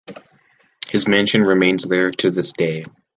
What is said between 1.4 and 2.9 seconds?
remains there to this day.